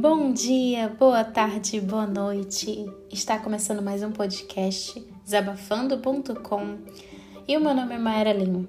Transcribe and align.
Bom 0.00 0.32
dia, 0.32 0.94
boa 0.96 1.24
tarde, 1.24 1.80
boa 1.80 2.06
noite. 2.06 2.88
Está 3.10 3.36
começando 3.36 3.82
mais 3.82 4.00
um 4.00 4.12
podcast 4.12 5.04
desabafando.com 5.24 6.78
e 7.48 7.56
o 7.56 7.60
meu 7.60 7.74
nome 7.74 7.96
é 7.96 7.98
Mayra 7.98 8.32
Lima. 8.32 8.68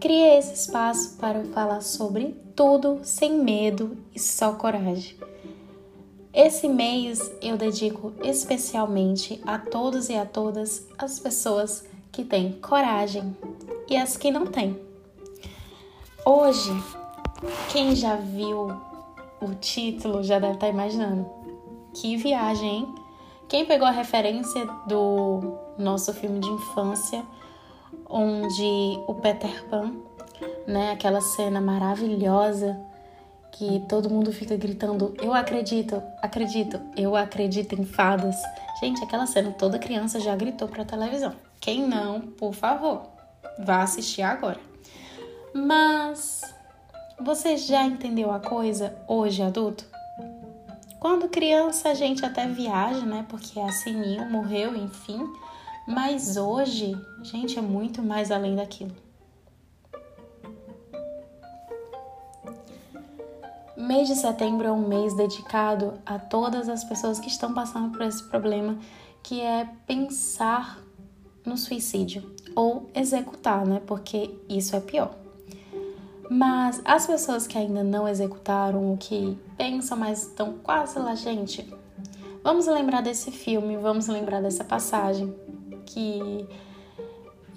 Criei 0.00 0.38
esse 0.38 0.54
espaço 0.54 1.18
para 1.18 1.44
falar 1.44 1.82
sobre 1.82 2.34
tudo 2.56 3.00
sem 3.02 3.44
medo 3.44 3.94
e 4.14 4.18
só 4.18 4.54
coragem. 4.54 5.18
Esse 6.32 6.66
mês 6.66 7.30
eu 7.42 7.58
dedico 7.58 8.14
especialmente 8.24 9.38
a 9.44 9.58
todos 9.58 10.08
e 10.08 10.14
a 10.14 10.24
todas 10.24 10.88
as 10.96 11.18
pessoas 11.18 11.84
que 12.10 12.24
têm 12.24 12.52
coragem 12.52 13.36
e 13.86 13.98
as 13.98 14.16
que 14.16 14.30
não 14.30 14.46
têm. 14.46 14.80
Hoje, 16.24 16.72
quem 17.70 17.94
já 17.94 18.16
viu 18.16 18.88
o 19.40 19.54
título 19.54 20.22
já 20.22 20.38
deve 20.38 20.54
estar 20.54 20.68
imaginando. 20.68 21.28
Que 21.94 22.16
viagem, 22.16 22.68
hein? 22.68 22.94
Quem 23.48 23.64
pegou 23.64 23.86
a 23.86 23.90
referência 23.90 24.64
do 24.86 25.58
nosso 25.76 26.14
filme 26.14 26.38
de 26.38 26.48
infância, 26.48 27.24
onde 28.08 29.02
o 29.08 29.14
Peter 29.14 29.64
Pan, 29.68 29.92
né, 30.66 30.92
aquela 30.92 31.20
cena 31.20 31.60
maravilhosa 31.60 32.78
que 33.52 33.80
todo 33.88 34.08
mundo 34.08 34.32
fica 34.32 34.56
gritando: 34.56 35.14
Eu 35.20 35.34
acredito, 35.34 36.00
acredito, 36.22 36.80
eu 36.96 37.16
acredito 37.16 37.74
em 37.74 37.84
fadas. 37.84 38.36
Gente, 38.80 39.02
aquela 39.02 39.26
cena 39.26 39.50
toda 39.50 39.78
criança 39.78 40.20
já 40.20 40.34
gritou 40.36 40.68
pra 40.68 40.84
televisão. 40.84 41.34
Quem 41.60 41.86
não, 41.86 42.20
por 42.20 42.54
favor, 42.54 43.02
vá 43.58 43.82
assistir 43.82 44.22
agora. 44.22 44.58
Mas 45.52 46.42
você 47.22 47.56
já 47.56 47.84
entendeu 47.84 48.30
a 48.30 48.40
coisa 48.40 48.96
hoje 49.06 49.42
adulto? 49.42 49.84
Quando 50.98 51.28
criança 51.28 51.90
a 51.90 51.94
gente 51.94 52.24
até 52.24 52.46
viaja, 52.46 53.04
né? 53.06 53.24
Porque 53.28 53.58
a 53.58 53.70
Sininho 53.70 54.30
morreu, 54.30 54.76
enfim. 54.76 55.20
Mas 55.86 56.36
hoje, 56.36 56.94
gente, 57.22 57.58
é 57.58 57.62
muito 57.62 58.02
mais 58.02 58.30
além 58.30 58.56
daquilo. 58.56 58.94
Mês 63.76 64.08
de 64.08 64.14
setembro 64.14 64.66
é 64.66 64.72
um 64.72 64.86
mês 64.86 65.16
dedicado 65.16 65.94
a 66.04 66.18
todas 66.18 66.68
as 66.68 66.84
pessoas 66.84 67.18
que 67.18 67.28
estão 67.28 67.54
passando 67.54 67.90
por 67.90 68.02
esse 68.02 68.22
problema, 68.24 68.78
que 69.22 69.40
é 69.40 69.68
pensar 69.86 70.78
no 71.44 71.56
suicídio 71.56 72.34
ou 72.54 72.90
executar, 72.94 73.66
né? 73.66 73.80
Porque 73.86 74.30
isso 74.48 74.76
é 74.76 74.80
pior. 74.80 75.19
Mas 76.32 76.80
as 76.84 77.08
pessoas 77.08 77.44
que 77.48 77.58
ainda 77.58 77.82
não 77.82 78.06
executaram 78.06 78.92
o 78.92 78.96
que 78.96 79.36
pensam, 79.58 79.98
mas 79.98 80.22
estão 80.22 80.58
quase 80.62 80.96
lá, 80.96 81.12
gente, 81.16 81.68
vamos 82.44 82.68
lembrar 82.68 83.00
desse 83.00 83.32
filme, 83.32 83.76
vamos 83.76 84.06
lembrar 84.06 84.40
dessa 84.40 84.62
passagem 84.62 85.34
que 85.84 86.46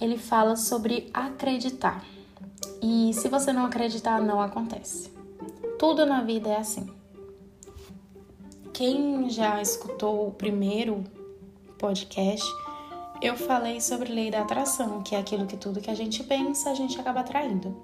ele 0.02 0.18
fala 0.18 0.56
sobre 0.56 1.08
acreditar. 1.14 2.04
E 2.82 3.14
se 3.14 3.30
você 3.30 3.54
não 3.54 3.68
acreditar, 3.68 4.20
não 4.20 4.42
acontece. 4.42 5.14
Tudo 5.78 6.04
na 6.04 6.24
vida 6.24 6.50
é 6.50 6.58
assim. 6.58 6.90
Quem 8.74 9.30
já 9.30 9.62
escutou 9.62 10.28
o 10.28 10.32
primeiro 10.32 11.04
podcast, 11.78 12.44
eu 13.22 13.38
falei 13.38 13.80
sobre 13.80 14.12
lei 14.12 14.32
da 14.32 14.42
atração, 14.42 15.04
que 15.04 15.16
é 15.16 15.20
aquilo 15.20 15.46
que 15.46 15.56
tudo 15.56 15.80
que 15.80 15.92
a 15.92 15.96
gente 15.96 16.24
pensa, 16.24 16.72
a 16.72 16.74
gente 16.74 17.00
acaba 17.00 17.20
atraindo. 17.20 17.78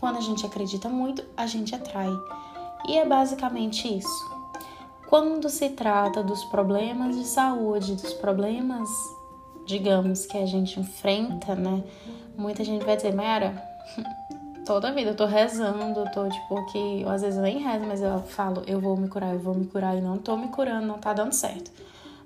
Quando 0.00 0.16
a 0.16 0.20
gente 0.20 0.46
acredita 0.46 0.88
muito, 0.88 1.24
a 1.36 1.46
gente 1.46 1.74
atrai. 1.74 2.10
E 2.88 2.96
é 2.96 3.04
basicamente 3.04 3.88
isso. 3.88 4.38
Quando 5.08 5.48
se 5.48 5.70
trata 5.70 6.22
dos 6.22 6.44
problemas 6.44 7.16
de 7.16 7.24
saúde, 7.24 7.94
dos 7.94 8.12
problemas, 8.14 8.88
digamos, 9.66 10.26
que 10.26 10.36
a 10.36 10.46
gente 10.46 10.78
enfrenta, 10.78 11.54
né? 11.54 11.82
Muita 12.36 12.62
gente 12.62 12.84
vai 12.84 12.94
dizer, 12.94 13.14
Mayara, 13.14 13.62
toda 14.66 14.92
vida 14.92 15.10
eu 15.10 15.16
tô 15.16 15.24
rezando, 15.24 16.00
eu 16.00 16.12
tô 16.12 16.28
tipo 16.28 16.66
que 16.66 17.00
eu 17.00 17.08
às 17.08 17.22
vezes 17.22 17.40
nem 17.40 17.58
rezo, 17.58 17.86
mas 17.86 18.02
eu 18.02 18.20
falo, 18.20 18.62
eu 18.66 18.80
vou 18.80 18.96
me 18.96 19.08
curar, 19.08 19.32
eu 19.32 19.40
vou 19.40 19.54
me 19.54 19.66
curar 19.66 19.96
e 19.96 20.00
não 20.00 20.18
tô 20.18 20.36
me 20.36 20.48
curando, 20.48 20.86
não 20.86 20.98
tá 20.98 21.14
dando 21.14 21.32
certo. 21.32 21.72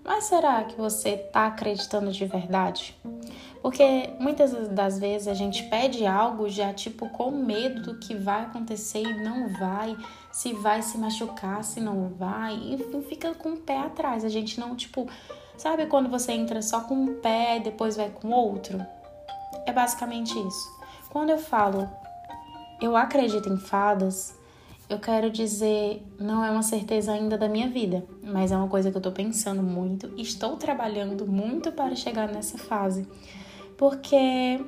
Mas 0.05 0.25
será 0.25 0.65
que 0.65 0.77
você 0.77 1.17
tá 1.17 1.47
acreditando 1.47 2.11
de 2.11 2.27
verdade? 2.27 2.97
Porque 3.63 4.11
muitas 4.19 4.69
das 4.69 4.99
vezes 4.99 5.29
a 5.29 5.35
gente 5.35 5.63
pede 5.65 6.05
algo 6.05 6.49
já 6.49 6.75
tipo 6.75 7.09
com 7.11 7.31
medo 7.31 7.83
do 7.83 7.99
que 8.01 8.13
vai 8.15 8.43
acontecer 8.43 9.03
e 9.03 9.23
não 9.23 9.49
vai, 9.51 9.97
se 10.33 10.53
vai 10.53 10.83
se 10.83 10.99
machucar, 10.99 11.63
se 11.63 11.81
não 11.81 12.09
vai, 12.09 12.55
enfim, 12.55 13.01
fica 13.03 13.33
com 13.35 13.51
o 13.51 13.57
pé 13.57 13.79
atrás. 13.79 14.25
A 14.25 14.29
gente 14.29 14.59
não, 14.59 14.75
tipo, 14.75 15.09
sabe 15.57 15.87
quando 15.87 16.11
você 16.11 16.33
entra 16.33 16.61
só 16.61 16.81
com 16.81 16.95
um 16.95 17.21
pé 17.21 17.59
e 17.59 17.61
depois 17.61 17.97
vai 17.97 18.11
com 18.11 18.31
outro? 18.31 18.85
É 19.65 19.73
basicamente 19.73 20.37
isso. 20.37 20.83
Quando 21.11 21.31
eu 21.31 21.39
falo 21.39 21.89
eu 22.83 22.97
acredito 22.97 23.49
em 23.49 23.57
fadas, 23.57 24.37
eu 24.89 24.99
quero 24.99 25.31
dizer, 25.31 26.05
não 26.19 26.45
é 26.45 26.51
uma 26.51 26.65
certeza 26.65 27.13
ainda 27.13 27.39
da 27.39 27.49
minha 27.49 27.69
vida, 27.69 28.05
mas 28.25 28.51
é 28.51 28.57
uma 28.57 28.67
coisa 28.67 28.91
que 28.91 28.97
eu 28.97 29.01
tô 29.01 29.13
pensando 29.13 29.63
muito, 29.63 30.13
estou 30.17 30.57
trabalhando 30.57 31.25
muito 31.25 31.71
para 31.71 31.95
chegar 31.95 32.27
nessa 32.29 32.59
fase 32.59 33.07
porque 33.83 34.15
é 34.15 34.61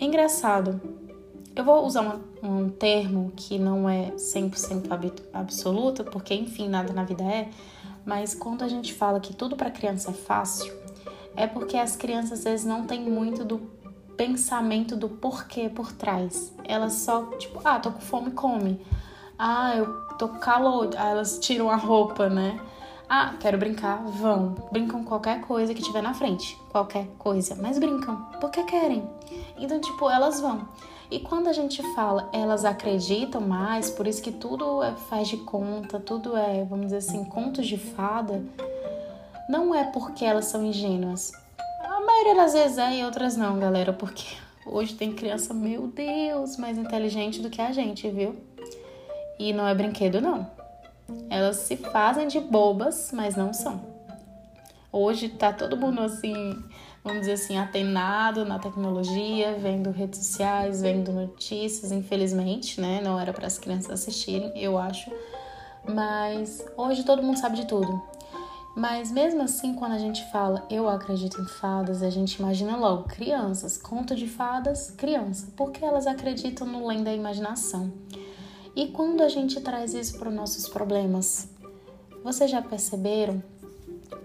engraçado. 0.00 0.80
Eu 1.54 1.62
vou 1.64 1.84
usar 1.84 2.00
um, 2.42 2.62
um 2.62 2.70
termo 2.70 3.30
que 3.36 3.58
não 3.58 3.86
é 3.86 4.10
100% 4.12 4.88
absoluto, 5.34 6.02
porque 6.04 6.32
enfim, 6.32 6.66
nada 6.66 6.94
na 6.94 7.04
vida 7.04 7.22
é, 7.22 7.50
mas 8.06 8.34
quando 8.34 8.64
a 8.64 8.68
gente 8.68 8.94
fala 8.94 9.20
que 9.20 9.34
tudo 9.34 9.54
para 9.54 9.70
criança 9.70 10.12
é 10.12 10.14
fácil, 10.14 10.72
é 11.36 11.46
porque 11.46 11.76
as 11.76 11.94
crianças 11.94 12.38
às 12.38 12.44
vezes 12.44 12.64
não 12.64 12.86
têm 12.86 13.02
muito 13.02 13.44
do 13.44 13.58
pensamento 14.16 14.96
do 14.96 15.10
porquê 15.10 15.68
por 15.68 15.92
trás. 15.92 16.54
Elas 16.64 16.94
só, 16.94 17.26
tipo, 17.32 17.60
ah, 17.62 17.78
tô 17.78 17.92
com 17.92 18.00
fome, 18.00 18.30
come. 18.30 18.80
Ah, 19.38 19.76
eu 19.76 19.92
tô 20.16 20.28
calor. 20.28 20.88
Ah, 20.96 21.10
elas 21.10 21.38
tiram 21.38 21.68
a 21.68 21.76
roupa, 21.76 22.30
né? 22.30 22.58
Ah, 23.14 23.34
quero 23.38 23.58
brincar, 23.58 24.02
vão. 24.06 24.54
Brincam 24.72 25.04
qualquer 25.04 25.42
coisa 25.42 25.74
que 25.74 25.82
tiver 25.82 26.02
na 26.02 26.14
frente. 26.14 26.58
Qualquer 26.70 27.06
coisa. 27.18 27.54
Mas 27.60 27.78
brincam 27.78 28.16
porque 28.40 28.64
querem. 28.64 29.06
Então, 29.58 29.78
tipo, 29.78 30.08
elas 30.08 30.40
vão. 30.40 30.66
E 31.10 31.20
quando 31.20 31.48
a 31.48 31.52
gente 31.52 31.82
fala 31.94 32.30
elas 32.32 32.64
acreditam 32.64 33.42
mais, 33.42 33.90
por 33.90 34.06
isso 34.06 34.22
que 34.22 34.32
tudo 34.32 34.82
é, 34.82 34.92
faz 34.92 35.28
de 35.28 35.36
conta, 35.36 36.00
tudo 36.00 36.34
é, 36.34 36.64
vamos 36.64 36.86
dizer 36.86 36.96
assim, 36.96 37.22
contos 37.26 37.66
de 37.66 37.76
fada, 37.76 38.42
não 39.46 39.74
é 39.74 39.84
porque 39.84 40.24
elas 40.24 40.46
são 40.46 40.64
ingênuas. 40.64 41.32
A 41.84 42.00
maioria 42.00 42.36
das 42.36 42.54
vezes 42.54 42.78
é 42.78 42.96
e 42.96 43.04
outras 43.04 43.36
não, 43.36 43.58
galera, 43.58 43.92
porque 43.92 44.24
hoje 44.64 44.94
tem 44.94 45.12
criança, 45.12 45.52
meu 45.52 45.86
Deus, 45.86 46.56
mais 46.56 46.78
inteligente 46.78 47.42
do 47.42 47.50
que 47.50 47.60
a 47.60 47.72
gente, 47.72 48.08
viu? 48.08 48.34
E 49.38 49.52
não 49.52 49.68
é 49.68 49.74
brinquedo, 49.74 50.18
não. 50.18 50.61
Elas 51.30 51.56
se 51.56 51.76
fazem 51.76 52.28
de 52.28 52.40
bobas, 52.40 53.10
mas 53.12 53.36
não 53.36 53.52
são. 53.52 53.80
Hoje 54.90 55.30
tá 55.30 55.52
todo 55.52 55.76
mundo 55.76 56.02
assim, 56.02 56.62
vamos 57.02 57.20
dizer 57.20 57.32
assim, 57.32 57.56
atenado 57.56 58.44
na 58.44 58.58
tecnologia, 58.58 59.56
vendo 59.58 59.90
redes 59.90 60.18
sociais, 60.18 60.82
vendo 60.82 61.12
notícias, 61.12 61.90
infelizmente, 61.92 62.80
né? 62.80 63.00
Não 63.02 63.18
era 63.18 63.32
para 63.32 63.46
as 63.46 63.58
crianças 63.58 63.90
assistirem, 63.90 64.52
eu 64.54 64.76
acho. 64.76 65.10
Mas 65.88 66.64
hoje 66.76 67.04
todo 67.04 67.22
mundo 67.22 67.38
sabe 67.38 67.56
de 67.56 67.66
tudo. 67.66 68.02
Mas 68.76 69.10
mesmo 69.10 69.42
assim, 69.42 69.74
quando 69.74 69.92
a 69.92 69.98
gente 69.98 70.24
fala 70.30 70.66
eu 70.70 70.88
acredito 70.88 71.40
em 71.40 71.46
fadas, 71.46 72.02
a 72.02 72.08
gente 72.08 72.34
imagina 72.36 72.76
logo 72.76 73.04
crianças, 73.04 73.76
conto 73.76 74.14
de 74.14 74.26
fadas, 74.26 74.90
criança, 74.90 75.48
porque 75.56 75.84
elas 75.84 76.06
acreditam 76.06 76.66
no 76.66 76.84
além 76.84 77.02
da 77.02 77.12
imaginação. 77.12 77.92
E 78.74 78.86
quando 78.88 79.22
a 79.22 79.28
gente 79.28 79.60
traz 79.60 79.92
isso 79.92 80.18
para 80.18 80.30
os 80.30 80.34
nossos 80.34 80.68
problemas? 80.68 81.48
Vocês 82.24 82.50
já 82.50 82.62
perceberam 82.62 83.42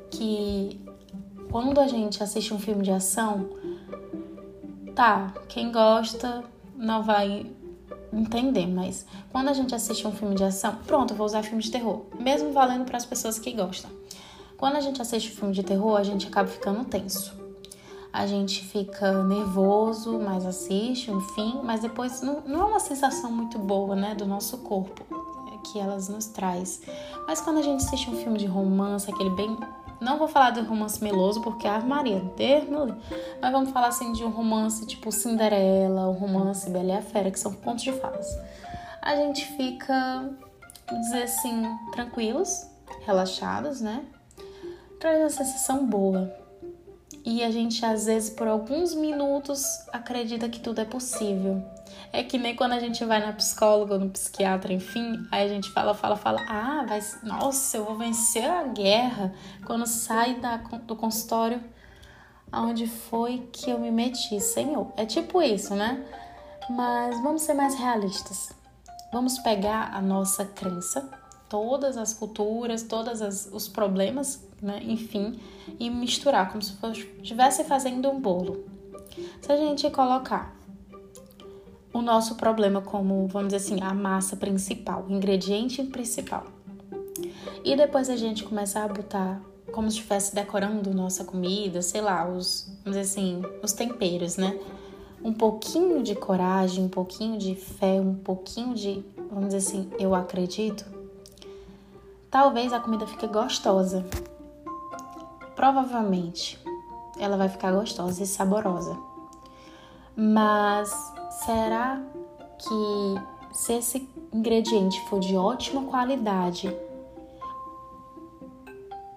que 0.10 0.80
quando 1.52 1.80
a 1.80 1.88
gente 1.88 2.24
assiste 2.24 2.54
um 2.54 2.60
filme 2.60 2.84
de 2.84 2.92
ação, 2.92 3.50
tá, 4.96 5.34
quem 5.50 5.72
gosta 5.72 6.44
não 6.76 7.04
vai 7.04 7.46
entender, 8.14 8.68
mas 8.68 9.06
quando 9.32 9.50
a 9.50 9.54
gente 9.54 9.76
assiste 9.76 10.08
um 10.08 10.12
filme 10.14 10.36
de 10.36 10.46
ação, 10.46 10.78
pronto, 10.88 11.14
vou 11.14 11.26
usar 11.26 11.44
filme 11.44 11.62
de 11.62 11.70
terror, 11.70 12.06
mesmo 12.18 12.54
valendo 12.54 12.86
para 12.86 12.98
as 12.98 13.06
pessoas 13.06 13.38
que 13.38 13.52
gostam. 13.52 13.92
Quando 14.58 14.78
a 14.78 14.82
gente 14.82 15.02
assiste 15.02 15.34
um 15.34 15.36
filme 15.36 15.54
de 15.54 15.64
terror, 15.64 15.98
a 15.98 16.04
gente 16.04 16.28
acaba 16.28 16.48
ficando 16.48 16.86
tenso 16.86 17.37
a 18.12 18.26
gente 18.26 18.64
fica 18.64 19.24
nervoso, 19.24 20.20
mas 20.20 20.46
assiste, 20.46 21.12
enfim, 21.12 21.60
mas 21.64 21.82
depois 21.82 22.22
não, 22.22 22.42
não 22.42 22.62
é 22.62 22.66
uma 22.66 22.80
sensação 22.80 23.32
muito 23.32 23.60
boa, 23.60 23.96
né, 23.96 24.16
do 24.16 24.26
nosso 24.26 24.60
corpo 24.60 25.06
que 25.72 25.80
elas 25.80 26.08
nos 26.08 26.28
traz. 26.28 26.82
Mas 27.28 27.42
quando 27.42 27.60
a 27.60 27.62
gente 27.62 27.84
assiste 27.84 28.10
um 28.10 28.16
filme 28.16 28.38
de 28.38 28.46
romance, 28.46 29.10
aquele 29.10 29.30
bem 29.32 29.58
não 30.00 30.18
vou 30.18 30.28
falar 30.28 30.52
de 30.52 30.62
romance 30.62 31.04
meloso, 31.04 31.42
porque 31.42 31.68
a 31.68 31.80
Maria, 31.80 32.20
Deus 32.36 32.66
Mas 33.42 33.52
vamos 33.52 33.72
falar 33.72 33.88
assim 33.88 34.12
de 34.14 34.24
um 34.24 34.30
romance 34.30 34.86
tipo 34.86 35.12
Cinderela, 35.12 36.08
um 36.10 36.14
romance 36.14 36.70
Bela 36.70 36.94
e 36.94 36.98
a 36.98 37.02
Fera, 37.02 37.32
que 37.32 37.40
são 37.40 37.54
pontos 37.54 37.84
de 37.84 37.92
fadas. 37.94 38.28
A 39.02 39.16
gente 39.16 39.46
fica, 39.58 40.30
dizer 41.02 41.24
assim, 41.24 41.64
tranquilos, 41.92 42.68
relaxados, 43.06 43.82
né? 43.82 44.06
Traz 45.00 45.20
uma 45.20 45.30
sensação 45.30 45.86
boa. 45.86 46.32
E 47.30 47.44
a 47.44 47.52
gente, 47.52 47.86
às 47.86 48.06
vezes, 48.06 48.30
por 48.30 48.48
alguns 48.48 48.96
minutos, 48.96 49.62
acredita 49.92 50.48
que 50.48 50.62
tudo 50.62 50.80
é 50.80 50.86
possível. 50.86 51.62
É 52.14 52.24
que 52.24 52.38
nem 52.38 52.56
quando 52.56 52.72
a 52.72 52.80
gente 52.80 53.04
vai 53.04 53.20
na 53.20 53.34
psicóloga, 53.34 53.98
no 53.98 54.10
psiquiatra, 54.10 54.72
enfim, 54.72 55.28
aí 55.30 55.44
a 55.44 55.48
gente 55.50 55.70
fala, 55.72 55.94
fala, 55.94 56.16
fala, 56.16 56.40
ah, 56.48 56.86
vai, 56.88 57.02
nossa, 57.24 57.76
eu 57.76 57.84
vou 57.84 57.98
vencer 57.98 58.50
a 58.50 58.64
guerra. 58.64 59.34
Quando 59.66 59.86
sai 59.86 60.40
da, 60.40 60.56
do 60.56 60.96
consultório, 60.96 61.62
aonde 62.50 62.88
foi 62.88 63.50
que 63.52 63.72
eu 63.72 63.78
me 63.78 63.92
meti, 63.92 64.40
Senhor? 64.40 64.94
É 64.96 65.06
tipo 65.06 65.42
isso, 65.42 65.76
né? 65.76 66.02
Mas 66.70 67.22
vamos 67.22 67.42
ser 67.42 67.56
mais 67.56 67.76
realistas. 67.76 68.54
Vamos 69.12 69.38
pegar 69.40 69.94
a 69.94 70.02
nossa 70.02 70.46
crença, 70.46 71.10
todas 71.50 71.98
as 71.98 72.14
culturas, 72.14 72.84
todos 72.84 73.50
os 73.52 73.68
problemas, 73.68 74.47
né? 74.62 74.82
enfim, 74.84 75.40
e 75.80 75.90
misturar 75.90 76.52
como 76.52 76.62
se 76.62 76.74
estivesse 77.22 77.64
fazendo 77.64 78.10
um 78.10 78.20
bolo. 78.20 78.66
Se 79.42 79.52
a 79.52 79.58
gente 79.58 79.90
colocar 79.90 80.56
o 81.94 82.02
nosso 82.02 82.36
problema 82.36 82.82
como, 82.82 83.28
vamos 83.28 83.54
dizer 83.54 83.58
assim, 83.58 83.82
a 83.82 83.94
massa 83.94 84.36
principal, 84.36 85.06
o 85.08 85.12
ingrediente 85.12 85.84
principal, 85.84 86.46
e 87.64 87.76
depois 87.76 88.10
a 88.10 88.16
gente 88.16 88.44
começar 88.44 88.86
a 88.86 88.88
botar 88.88 89.42
como 89.72 89.90
se 89.90 89.98
estivesse 89.98 90.34
decorando 90.34 90.94
nossa 90.94 91.26
comida, 91.26 91.82
sei 91.82 92.02
lá, 92.02 92.28
os, 92.28 92.66
vamos 92.84 92.98
dizer 92.98 93.02
assim, 93.02 93.42
os 93.62 93.74
temperos, 93.74 94.38
né? 94.38 94.58
um 95.24 95.34
pouquinho 95.34 96.04
de 96.04 96.16
coragem, 96.16 96.86
um 96.86 96.90
pouquinho 96.90 97.38
de 97.38 97.56
fé, 97.56 98.00
um 98.00 98.16
pouquinho 98.16 98.74
de, 98.74 99.04
vamos 99.30 99.54
dizer 99.54 99.58
assim, 99.58 99.92
eu 100.00 100.14
acredito, 100.16 100.86
talvez 102.30 102.72
a 102.72 102.80
comida 102.80 103.06
fique 103.08 103.28
gostosa. 103.28 104.06
Provavelmente 105.58 106.58
ela 107.20 107.36
vai 107.36 107.50
ficar 107.50 107.74
gostosa 107.74 108.22
e 108.22 108.28
saborosa. 108.28 108.96
Mas 110.16 110.90
será 111.44 112.00
que 112.60 113.56
se 113.56 113.74
esse 113.74 114.10
ingrediente 114.32 115.02
for 115.10 115.20
de 115.20 115.36
ótima 115.36 115.84
qualidade, 115.86 116.74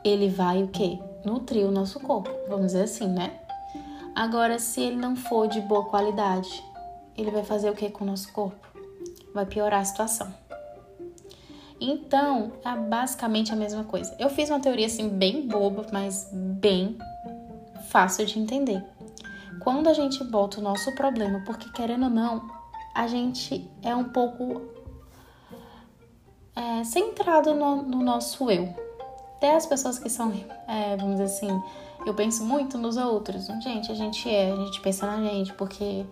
ele 0.03 0.31
vai 0.31 0.63
o 0.63 0.69
quê? 0.69 0.99
Nutrir 1.27 1.67
o 1.67 1.71
nosso 1.71 2.01
corpo, 2.01 2.31
vamos 2.49 2.69
dizer 2.69 2.85
assim, 2.85 3.07
né? 3.07 3.39
Agora, 4.15 4.59
se 4.59 4.81
ele 4.81 4.97
não 4.97 5.15
for 5.15 5.47
de 5.47 5.61
boa 5.61 5.85
qualidade, 5.85 6.65
ele 7.17 7.31
vai 7.31 7.45
fazer 7.45 7.69
o 7.69 7.75
que 7.75 7.91
com 7.91 8.05
o 8.05 8.07
nosso 8.07 8.33
corpo? 8.33 8.67
Vai 9.35 9.45
piorar 9.45 9.81
a 9.81 9.85
situação. 9.85 10.33
Então, 11.81 12.53
é 12.65 12.77
basicamente 12.77 13.53
a 13.53 13.57
mesma 13.57 13.85
coisa. 13.85 14.15
Eu 14.19 14.29
fiz 14.29 14.51
uma 14.51 14.61
teoria 14.61 14.87
assim 14.87 15.09
bem 15.09 15.49
boba, 15.49 15.87
mas 15.91 16.29
bem 16.33 16.99
fácil 17.89 18.27
de 18.27 18.39
entender. 18.39 18.85
Quando 19.61 19.89
a 19.89 19.95
gente 19.95 20.23
bota 20.25 20.61
o 20.61 20.63
nosso 20.63 20.95
problema, 20.95 21.43
porque 21.47 21.71
querendo 21.71 22.05
ou 22.05 22.11
não, 22.11 22.51
a 22.95 23.07
gente 23.07 23.69
é 23.83 23.95
um 23.95 24.05
pouco 24.05 24.63
é, 26.55 26.85
centrado 26.85 27.55
no, 27.55 27.83
no 27.83 28.03
nosso 28.03 28.51
eu. 28.51 28.75
Até 29.37 29.57
as 29.57 29.65
pessoas 29.65 29.99
que 29.99 30.11
são, 30.11 30.33
é, 30.69 30.97
vamos 30.97 31.13
dizer 31.13 31.25
assim, 31.25 31.63
eu 32.07 32.15
penso 32.15 32.45
muito 32.45 32.77
nos 32.77 32.97
outros. 32.97 33.47
Gente, 33.63 33.91
a 33.91 33.95
gente 33.95 34.29
é, 34.29 34.53
a 34.53 34.57
gente 34.57 34.81
pensa 34.81 35.07
na 35.07 35.23
gente, 35.23 35.53
porque 35.55 36.05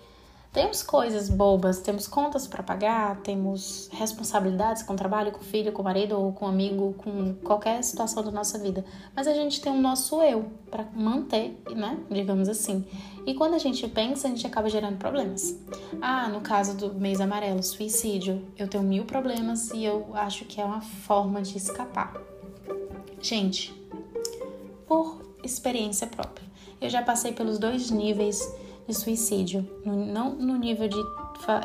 temos 0.53 0.83
coisas 0.83 1.29
bobas, 1.29 1.81
temos 1.81 2.09
contas 2.09 2.47
para 2.47 2.63
pagar, 2.63 3.21
temos 3.21 3.89
responsabilidades 3.93 4.83
com 4.83 4.95
o 4.95 4.97
trabalho, 4.97 5.31
com 5.31 5.41
o 5.41 5.45
filho, 5.45 5.73
com 5.73 5.83
o 5.83 5.85
marido 5.85 6.19
ou 6.19 6.33
com 6.33 6.47
o 6.47 6.49
amigo, 6.49 6.95
com 6.99 7.35
qualquer 7.45 7.83
situação 7.85 8.25
da 8.25 8.31
nossa 8.31 8.59
vida. 8.59 8.85
Mas 9.15 9.27
a 9.27 9.35
gente 9.35 9.61
tem 9.61 9.71
o 9.71 9.81
nosso 9.81 10.23
eu 10.23 10.47
para 10.71 10.85
manter, 10.95 11.61
né? 11.71 11.99
Digamos 12.11 12.49
assim. 12.49 12.85
E 13.27 13.35
quando 13.35 13.55
a 13.55 13.59
gente 13.59 13.87
pensa, 13.89 14.27
a 14.27 14.31
gente 14.31 14.47
acaba 14.47 14.71
gerando 14.71 14.97
problemas. 14.97 15.55
Ah, 16.01 16.29
no 16.29 16.41
caso 16.41 16.75
do 16.75 16.95
mês 16.95 17.21
amarelo, 17.21 17.63
suicídio, 17.63 18.43
eu 18.57 18.67
tenho 18.67 18.83
mil 18.83 19.05
problemas 19.05 19.71
e 19.71 19.85
eu 19.85 20.09
acho 20.15 20.47
que 20.47 20.61
é 20.61 20.65
uma 20.65 20.81
forma 20.81 21.43
de 21.43 21.59
escapar. 21.59 22.15
Gente, 23.21 23.75
por 24.87 25.21
experiência 25.45 26.07
própria. 26.07 26.49
Eu 26.81 26.89
já 26.89 27.03
passei 27.03 27.33
pelos 27.33 27.59
dois 27.59 27.91
níveis 27.91 28.41
de 28.89 28.95
suicídio, 28.95 29.69
não 29.85 30.35
no 30.35 30.57
nível 30.57 30.89
de 30.89 30.99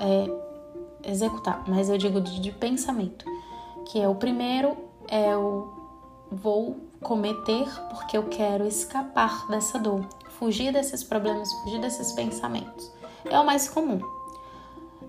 é, 0.02 1.10
executar, 1.10 1.64
mas 1.68 1.90
eu 1.90 1.98
digo 1.98 2.20
de, 2.20 2.42
de 2.42 2.52
pensamento, 2.52 3.26
que 3.86 4.00
é 4.00 4.08
o 4.08 4.16
primeiro 4.16 4.76
é 5.08 5.36
o 5.36 5.82
vou 6.30 6.78
cometer 7.00 7.68
porque 7.90 8.18
eu 8.18 8.24
quero 8.24 8.68
escapar 8.68 9.48
dessa 9.48 9.80
dor, 9.80 10.06
fugir 10.30 10.74
desses 10.74 11.04
problemas, 11.04 11.52
fugir 11.64 11.80
desses 11.80 12.12
pensamentos. 12.12 12.92
É 13.26 13.40
o 13.40 13.46
mais 13.46 13.70
comum. 13.70 14.02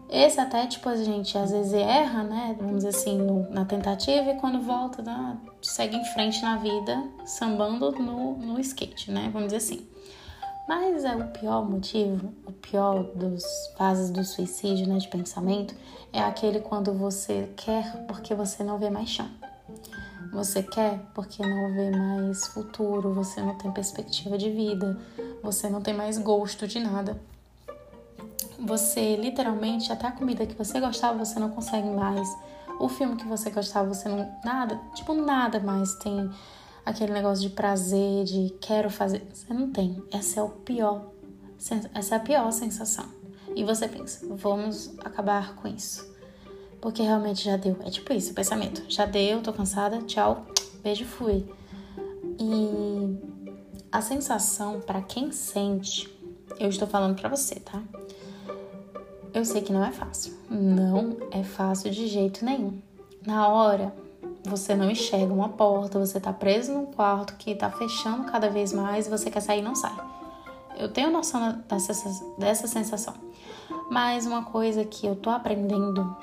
Esse 0.09 0.39
até, 0.39 0.67
tipo, 0.67 0.89
a 0.89 0.97
gente 0.97 1.37
às 1.37 1.51
vezes 1.51 1.73
erra, 1.73 2.23
né? 2.23 2.55
Vamos 2.59 2.77
dizer 2.77 2.89
assim, 2.89 3.19
no, 3.19 3.51
na 3.51 3.65
tentativa 3.65 4.31
e 4.31 4.37
quando 4.37 4.61
volta, 4.61 5.03
né, 5.03 5.37
segue 5.63 5.97
em 5.97 6.05
frente 6.05 6.43
na 6.43 6.57
vida, 6.57 7.03
sambando 7.25 7.91
no, 7.93 8.37
no 8.37 8.61
skate, 8.61 9.11
né? 9.11 9.31
Vamos 9.33 9.49
dizer 9.49 9.57
assim. 9.57 9.94
Mas 10.67 11.05
é 11.05 11.15
o 11.15 11.29
pior 11.29 11.69
motivo, 11.69 12.33
o 12.47 12.53
pior 12.53 13.03
dos 13.15 13.45
fases 13.77 14.11
do 14.11 14.25
suicídio, 14.25 14.87
né, 14.87 14.99
de 14.99 15.09
pensamento, 15.09 15.75
é 16.13 16.21
aquele 16.21 16.61
quando 16.61 16.93
você 16.93 17.51
quer 17.57 18.07
porque 18.07 18.35
você 18.35 18.65
não 18.65 18.79
vê 18.79 18.89
mais 18.89 19.11
chão. 19.11 19.29
Você 20.33 20.63
quer 20.63 21.01
porque 21.15 21.47
não 21.47 21.75
vê 21.75 21.91
mais 21.91 22.47
futuro, 22.49 23.13
você 23.13 23.41
não 23.41 23.55
tem 23.57 23.71
perspectiva 23.71 24.37
de 24.39 24.51
vida, 24.51 24.99
você 25.43 25.69
não 25.69 25.81
tem 25.81 25.95
mais 25.95 26.19
gosto 26.19 26.67
de 26.67 26.81
nada 26.81 27.21
você 28.65 29.17
literalmente 29.17 29.93
até 29.93 30.07
a 30.07 30.13
comida 30.13 30.47
que 30.47 30.55
você 30.55 30.81
gostava 30.81 31.19
você 31.19 31.39
não 31.39 31.51
consegue 31.51 31.89
mais. 31.89 32.29
O 32.81 32.89
filme 32.89 33.17
que 33.17 33.27
você 33.27 33.51
gostava 33.51 33.93
você 33.93 34.09
não 34.09 34.29
nada, 34.45 34.81
tipo 34.95 35.15
nada 35.15 35.61
mais 35.61 35.95
tem 35.97 36.31
aquele 36.85 37.13
negócio 37.13 37.49
de 37.49 37.55
prazer, 37.55 38.25
de 38.25 38.55
quero 38.61 38.91
fazer, 38.91 39.27
você 39.33 39.53
não 39.53 39.71
tem. 39.71 40.03
Essa 40.13 40.41
é 40.41 40.43
o 40.43 40.49
pior, 40.49 41.11
essa 41.95 42.15
é 42.15 42.19
a 42.19 42.21
pior 42.21 42.51
sensação. 42.53 43.07
E 43.57 43.63
você 43.65 43.87
pensa, 43.89 44.27
vamos 44.35 44.95
acabar 45.05 45.55
com 45.57 45.69
isso. 45.69 46.13
Porque 46.81 47.03
realmente 47.03 47.45
já 47.45 47.57
deu. 47.57 47.77
É 47.85 47.91
tipo 47.91 48.13
isso, 48.13 48.33
o 48.33 48.35
pensamento. 48.35 48.85
Já 48.89 49.07
deu, 49.07 49.41
tô 49.41 49.53
cansada, 49.53 49.99
tchau, 50.03 50.45
beijo, 50.83 51.05
fui. 51.05 51.47
E 52.39 53.17
a 53.91 54.01
sensação 54.01 54.81
para 54.81 55.01
quem 55.01 55.31
sente, 55.33 56.13
eu 56.59 56.69
estou 56.69 56.87
falando 56.87 57.19
para 57.19 57.29
você, 57.29 57.55
tá? 57.61 57.83
Eu 59.33 59.45
sei 59.45 59.63
que 59.63 59.73
não 59.73 59.85
é 59.85 59.93
fácil. 59.93 60.35
Não 60.51 61.17
é 61.31 61.43
fácil 61.43 61.91
de 61.91 62.07
jeito 62.07 62.45
nenhum. 62.45 62.81
Na 63.25 63.49
hora, 63.49 63.95
você 64.45 64.75
não 64.75 64.91
enxerga 64.91 65.33
uma 65.33 65.49
porta, 65.49 65.99
você 65.99 66.21
tá 66.21 66.33
preso 66.33 66.73
num 66.73 66.87
quarto 66.87 67.35
que 67.37 67.55
tá 67.55 67.71
fechando 67.71 68.25
cada 68.25 68.49
vez 68.49 68.73
mais 68.73 69.07
e 69.07 69.11
você 69.11 69.31
quer 69.31 69.41
sair 69.41 69.61
e 69.61 69.63
não 69.63 69.75
sai. 69.75 69.97
Eu 70.77 70.89
tenho 70.89 71.11
noção 71.11 71.63
dessa, 71.69 71.93
dessa 72.37 72.67
sensação. 72.67 73.15
Mas 73.91 74.27
uma 74.27 74.45
coisa 74.45 74.85
que 74.85 75.07
eu 75.07 75.15
tô 75.17 75.31
aprendendo, 75.31 76.17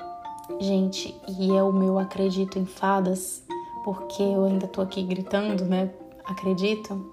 gente, 0.60 1.14
e 1.26 1.50
é 1.56 1.62
o 1.62 1.72
meu 1.72 1.98
acredito 1.98 2.58
em 2.58 2.66
fadas, 2.66 3.42
porque 3.84 4.22
eu 4.22 4.44
ainda 4.44 4.66
tô 4.66 4.80
aqui 4.80 5.02
gritando, 5.02 5.64
né? 5.64 5.90
Acredito. 6.24 7.10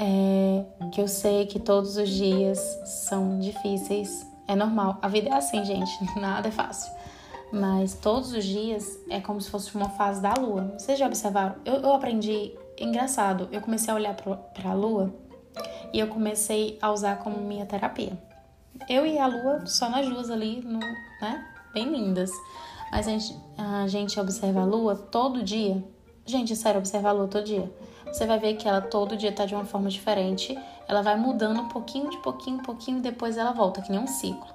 É 0.00 0.64
que 0.88 1.00
eu 1.00 1.08
sei 1.08 1.46
que 1.46 1.58
todos 1.58 1.96
os 1.96 2.08
dias 2.08 2.58
são 2.84 3.38
difíceis, 3.38 4.26
é 4.46 4.54
normal. 4.54 4.98
A 5.02 5.08
vida 5.08 5.30
é 5.30 5.34
assim, 5.34 5.64
gente. 5.64 5.92
Nada 6.18 6.48
é 6.48 6.50
fácil. 6.50 6.92
Mas 7.52 7.94
todos 7.94 8.32
os 8.32 8.44
dias 8.44 8.98
é 9.08 9.20
como 9.20 9.40
se 9.40 9.50
fosse 9.50 9.74
uma 9.74 9.90
fase 9.90 10.20
da 10.20 10.34
lua. 10.34 10.74
Vocês 10.78 10.98
já 10.98 11.06
observaram? 11.06 11.56
Eu, 11.64 11.74
eu 11.74 11.92
aprendi. 11.92 12.52
Engraçado, 12.78 13.48
eu 13.50 13.60
comecei 13.60 13.92
a 13.92 13.96
olhar 13.96 14.14
para 14.14 14.70
a 14.70 14.74
lua 14.74 15.12
e 15.92 15.98
eu 15.98 16.06
comecei 16.06 16.78
a 16.80 16.92
usar 16.92 17.16
como 17.18 17.38
minha 17.38 17.66
terapia. 17.66 18.12
Eu 18.88 19.04
e 19.04 19.18
a 19.18 19.26
lua 19.26 19.66
só 19.66 19.88
nas 19.88 20.08
duas 20.08 20.30
ali, 20.30 20.60
no, 20.60 20.78
né? 20.78 21.44
Bem 21.74 21.90
lindas. 21.90 22.30
Mas 22.92 23.08
a 23.08 23.10
gente, 23.10 23.36
a 23.56 23.86
gente 23.88 24.20
observa 24.20 24.60
a 24.60 24.64
lua 24.64 24.94
todo 24.94 25.42
dia. 25.42 25.82
Gente, 26.24 26.54
sério, 26.54 26.78
observa 26.78 27.08
a 27.08 27.12
lua 27.12 27.26
todo 27.26 27.44
dia. 27.44 27.72
Você 28.06 28.26
vai 28.26 28.38
ver 28.38 28.54
que 28.54 28.68
ela 28.68 28.80
todo 28.80 29.16
dia 29.16 29.32
tá 29.32 29.44
de 29.44 29.54
uma 29.54 29.64
forma 29.64 29.88
diferente 29.88 30.56
ela 30.88 31.02
vai 31.02 31.16
mudando 31.16 31.60
um 31.60 31.68
pouquinho 31.68 32.08
de 32.08 32.16
pouquinho, 32.18 32.62
pouquinho 32.62 32.98
e 32.98 33.02
depois 33.02 33.36
ela 33.36 33.52
volta, 33.52 33.82
que 33.82 33.90
nem 33.90 34.00
um 34.00 34.06
ciclo. 34.06 34.48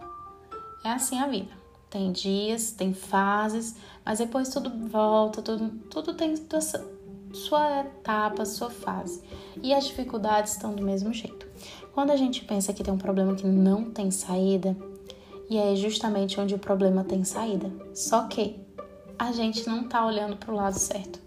É 0.83 0.89
assim 0.89 1.19
a 1.19 1.27
vida. 1.27 1.62
Tem 1.93 2.11
dias, 2.11 2.71
tem 2.71 2.91
fases, 2.91 3.75
mas 4.03 4.17
depois 4.17 4.49
tudo 4.49 4.71
volta, 4.87 5.43
tudo, 5.43 5.69
tudo 5.91 6.15
tem 6.15 6.35
sua, 6.35 6.91
sua 7.31 7.81
etapa, 7.81 8.45
sua 8.45 8.71
fase. 8.71 9.21
E 9.61 9.71
as 9.75 9.85
dificuldades 9.85 10.53
estão 10.53 10.73
do 10.73 10.81
mesmo 10.81 11.13
jeito. 11.13 11.45
Quando 11.93 12.09
a 12.09 12.15
gente 12.15 12.43
pensa 12.45 12.73
que 12.73 12.83
tem 12.83 12.91
um 12.91 12.97
problema 12.97 13.35
que 13.35 13.45
não 13.45 13.91
tem 13.91 14.09
saída, 14.09 14.75
e 15.47 15.55
é 15.55 15.75
justamente 15.75 16.41
onde 16.41 16.55
o 16.55 16.57
problema 16.57 17.03
tem 17.03 17.23
saída. 17.23 17.71
Só 17.93 18.23
que 18.23 18.59
a 19.19 19.31
gente 19.31 19.67
não 19.67 19.87
tá 19.87 20.03
olhando 20.03 20.35
para 20.35 20.51
o 20.51 20.55
lado 20.55 20.79
certo. 20.79 21.21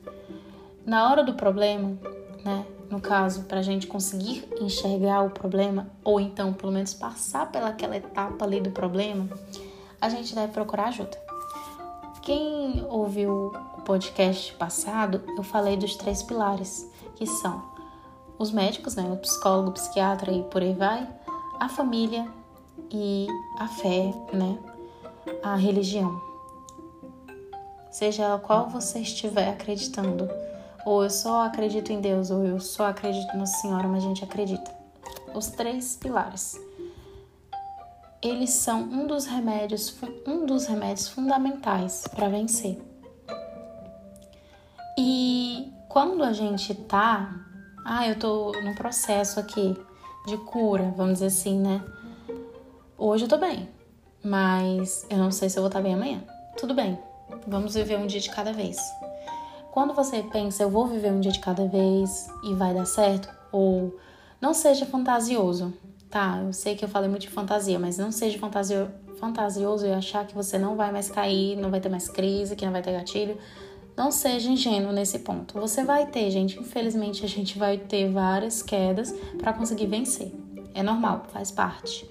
na 0.85 1.09
hora 1.09 1.23
do 1.23 1.35
problema, 1.35 1.97
né? 2.45 2.67
No 2.91 3.01
caso, 3.01 3.45
para 3.45 3.61
a 3.61 3.63
gente 3.63 3.87
conseguir 3.87 4.49
enxergar 4.61 5.23
o 5.23 5.31
problema, 5.31 5.89
ou 6.03 6.19
então 6.19 6.53
pelo 6.53 6.73
menos 6.73 6.93
passar 6.93 7.53
pelaquela 7.53 7.97
etapa 7.97 8.45
ali 8.45 8.61
do 8.61 8.73
problema, 8.73 9.29
a 10.00 10.09
gente 10.09 10.35
deve 10.35 10.53
procurar 10.53 10.88
ajuda. 10.88 11.19
Quem 12.23 12.85
ouviu 12.88 13.53
o 13.79 13.83
podcast 13.83 14.53
passado, 14.55 15.23
eu 15.37 15.43
falei 15.45 15.76
dos 15.76 15.95
três 15.95 16.23
pilares, 16.23 16.91
que 17.15 17.26
são 17.26 17.62
os 18.38 18.50
médicos, 18.50 18.97
né, 18.97 19.05
o 19.05 19.17
psicólogo, 19.17 19.71
o 19.71 19.73
psiquiatra 19.73 20.33
e 20.33 20.43
por 20.45 20.61
aí 20.61 20.75
vai, 20.75 21.09
a 21.61 21.69
família 21.69 22.26
e 22.91 23.26
a 23.59 23.69
fé, 23.69 24.12
né, 24.33 24.59
a 25.43 25.55
religião. 25.55 26.21
Seja 27.91 28.38
qual 28.41 28.69
você 28.69 28.99
estiver 28.99 29.49
acreditando, 29.49 30.29
ou 30.85 31.05
eu 31.05 31.11
só 31.11 31.45
acredito 31.45 31.93
em 31.93 32.00
Deus, 32.00 32.31
ou 32.31 32.45
eu 32.45 32.61
só 32.61 32.88
acredito 32.88 33.37
na 33.37 33.47
Senhora, 33.47 33.88
mas 33.88 34.05
a 34.05 34.07
gente 34.09 34.25
acredita. 34.25 34.71
Os 35.33 35.47
três 35.47 35.97
pilares. 35.97 36.61
Eles 38.26 38.50
são 38.50 38.80
um 38.80 39.06
dos 39.06 39.25
remédios, 39.25 39.97
um 40.26 40.45
dos 40.45 40.66
remédios 40.66 41.06
fundamentais 41.06 42.09
para 42.09 42.28
vencer. 42.28 42.76
E 44.99 45.73
quando 45.88 46.25
a 46.25 46.33
gente 46.33 46.75
tá, 46.75 47.33
ah, 47.85 48.04
eu 48.09 48.18
tô 48.18 48.50
no 48.62 48.75
processo 48.75 49.38
aqui 49.38 49.78
de 50.26 50.37
cura, 50.38 50.92
vamos 50.97 51.14
dizer 51.14 51.26
assim, 51.26 51.61
né? 51.61 51.80
Hoje 52.99 53.26
eu 53.26 53.28
tô 53.28 53.38
bem, 53.38 53.68
mas 54.25 55.06
eu 55.09 55.18
não 55.18 55.30
sei 55.30 55.49
se 55.49 55.56
eu 55.56 55.62
vou 55.62 55.68
estar 55.68 55.80
bem 55.80 55.95
amanhã. 55.95 56.21
Tudo 56.59 56.75
bem, 56.75 56.99
vamos 57.47 57.75
viver 57.75 57.97
um 57.97 58.09
dia 58.09 58.18
de 58.18 58.30
cada 58.30 58.52
vez. 58.52 58.76
Quando 59.71 59.95
você 59.95 60.25
pensa, 60.25 60.64
eu 60.64 60.71
vou 60.71 60.88
viver 60.88 61.12
um 61.12 61.21
dia 61.21 61.30
de 61.30 61.38
cada 61.38 61.68
vez 61.68 62.28
e 62.42 62.54
vai 62.54 62.75
dar 62.75 62.87
certo, 62.87 63.33
ou 63.52 63.97
não 64.40 64.52
seja 64.52 64.85
fantasioso, 64.85 65.73
tá? 66.11 66.43
Eu 66.45 66.53
sei 66.53 66.77
que 66.77 66.85
eu 66.85 66.89
falei 66.89 67.09
muito 67.09 67.23
de 67.23 67.31
fantasia, 67.31 67.79
mas 67.79 67.99
não 67.99 68.11
seja 68.11 68.39
fantasio, 68.39 68.89
fantasioso 69.19 69.87
e 69.87 69.93
achar 69.93 70.27
que 70.27 70.35
você 70.35 70.59
não 70.59 70.77
vai 70.77 70.93
mais 70.93 71.11
cair, 71.11 71.57
não 71.57 71.71
vai 71.71 71.81
ter 71.81 71.89
mais 71.89 72.09
crise, 72.09 72.57
que 72.57 72.65
não 72.65 72.73
vai 72.73 72.83
ter 72.83 72.93
gatilho. 72.93 73.37
Não 73.97 74.11
seja 74.11 74.51
ingênuo 74.51 74.93
nesse 74.93 75.21
ponto. 75.21 75.59
Você 75.59 75.83
vai 75.83 76.07
ter, 76.07 76.31
gente. 76.31 76.61
Infelizmente, 76.61 77.25
a 77.25 77.29
gente 77.29 77.59
vai 77.59 77.79
ter 77.79 78.11
várias 78.11 78.63
quedas 78.63 79.15
para 79.39 79.55
conseguir 79.55 79.87
vencer. 79.87 80.33
É 80.75 80.83
normal, 80.83 81.25
faz 81.33 81.51
parte 81.51 82.09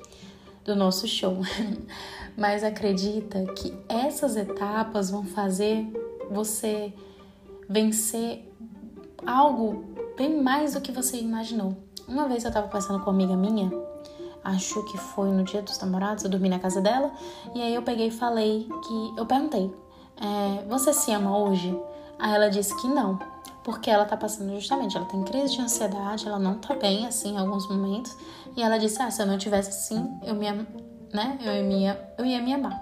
do 0.64 0.76
nosso 0.76 1.08
show. 1.08 1.38
Mas 2.36 2.64
acredita 2.64 3.46
que 3.54 3.72
essas 3.88 4.36
etapas 4.36 5.12
vão 5.12 5.24
fazer 5.24 5.86
você 6.30 6.92
vencer 7.70 8.52
algo 9.26 9.86
bem 10.18 10.42
mais 10.42 10.74
do 10.74 10.82
que 10.82 10.92
você 10.92 11.18
imaginou. 11.18 11.78
Uma 12.08 12.28
vez 12.28 12.44
eu 12.44 12.52
tava 12.52 12.68
conversando 12.68 13.00
com 13.00 13.10
uma 13.10 13.24
amiga 13.24 13.36
minha, 13.36 13.70
acho 14.46 14.84
que 14.84 14.98
foi 14.98 15.30
no 15.30 15.44
dia 15.44 15.62
dos 15.62 15.80
namorados, 15.80 16.24
eu 16.24 16.30
dormi 16.30 16.48
na 16.48 16.60
casa 16.60 16.80
dela, 16.80 17.12
e 17.54 17.62
aí 17.62 17.74
eu 17.74 17.82
peguei 17.82 18.08
e 18.08 18.12
falei 18.12 18.70
que. 18.84 19.14
Eu 19.18 19.26
perguntei, 19.26 19.74
é, 20.18 20.64
você 20.70 20.94
se 20.94 21.12
ama 21.12 21.36
hoje? 21.38 21.78
Aí 22.20 22.34
ela 22.34 22.50
disse 22.50 22.74
que 22.80 22.88
não, 22.88 23.20
porque 23.64 23.90
ela 23.90 24.06
tá 24.06 24.16
passando 24.16 24.54
justamente, 24.56 24.96
ela 24.96 25.06
tem 25.08 25.24
crise 25.24 25.56
de 25.56 25.62
ansiedade, 25.62 26.28
ela 26.28 26.40
não 26.40 26.56
tá 26.60 26.76
bem 26.76 27.06
assim 27.08 27.34
em 27.34 27.38
alguns 27.38 27.68
momentos, 27.68 28.16
e 28.56 28.62
ela 28.62 28.78
disse: 28.78 29.02
"Ah, 29.02 29.10
se 29.10 29.22
eu 29.22 29.26
não 29.26 29.38
tivesse 29.38 29.70
assim, 29.70 30.18
eu 30.24 30.36
me, 30.36 30.48
né? 31.16 31.38
Eu 31.42 31.72
ia, 31.72 32.14
eu 32.18 32.26
ia 32.26 32.42
me 32.42 32.54
amar". 32.54 32.80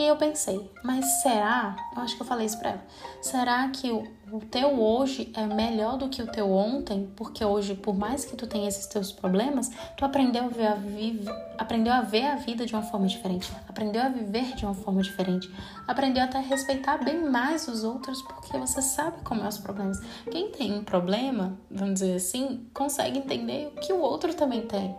E 0.00 0.06
eu 0.06 0.16
pensei, 0.16 0.70
mas 0.82 1.04
será? 1.20 1.76
Eu 1.94 2.00
acho 2.00 2.16
que 2.16 2.22
eu 2.22 2.26
falei 2.26 2.46
isso 2.46 2.58
pra 2.58 2.70
ela. 2.70 2.80
Será 3.20 3.68
que 3.68 3.90
o, 3.90 4.02
o 4.32 4.40
teu 4.40 4.80
hoje 4.80 5.30
é 5.36 5.44
melhor 5.44 5.98
do 5.98 6.08
que 6.08 6.22
o 6.22 6.26
teu 6.26 6.50
ontem? 6.50 7.12
Porque 7.14 7.44
hoje, 7.44 7.74
por 7.74 7.94
mais 7.94 8.24
que 8.24 8.34
tu 8.34 8.46
tenha 8.46 8.66
esses 8.66 8.86
teus 8.86 9.12
problemas, 9.12 9.70
tu 9.98 10.04
aprendeu 10.06 10.44
a 10.44 10.48
ver 10.48 10.68
a, 10.68 11.62
aprendeu 11.62 11.92
a 11.92 12.00
ver 12.00 12.24
a 12.24 12.36
vida 12.36 12.64
de 12.64 12.72
uma 12.72 12.82
forma 12.82 13.06
diferente, 13.06 13.52
aprendeu 13.68 14.02
a 14.02 14.08
viver 14.08 14.54
de 14.54 14.64
uma 14.64 14.72
forma 14.72 15.02
diferente, 15.02 15.52
aprendeu 15.86 16.24
até 16.24 16.38
a 16.38 16.40
respeitar 16.40 16.96
bem 17.04 17.22
mais 17.28 17.68
os 17.68 17.84
outros, 17.84 18.22
porque 18.22 18.56
você 18.56 18.80
sabe 18.80 19.20
como 19.22 19.44
é 19.44 19.48
os 19.48 19.58
problemas. 19.58 20.00
Quem 20.30 20.50
tem 20.50 20.72
um 20.72 20.82
problema, 20.82 21.58
vamos 21.70 22.00
dizer 22.00 22.14
assim, 22.14 22.66
consegue 22.72 23.18
entender 23.18 23.66
o 23.66 23.80
que 23.80 23.92
o 23.92 24.00
outro 24.00 24.32
também 24.32 24.62
tem. 24.62 24.96